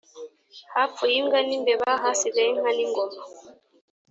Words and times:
hapfuye 0.73 1.15
imbwa 1.21 1.39
n'imbeba 1.47 1.89
hasigaye 2.03 2.47
inka 2.51 2.71
n' 2.77 2.83
ingoma. 2.85 3.19